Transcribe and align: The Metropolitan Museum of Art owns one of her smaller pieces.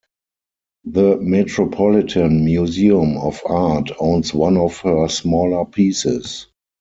The 0.85 1.17
Metropolitan 1.17 2.43
Museum 2.43 3.17
of 3.17 3.39
Art 3.45 3.91
owns 3.99 4.33
one 4.33 4.57
of 4.57 4.79
her 4.79 5.07
smaller 5.07 5.63
pieces. 5.65 6.47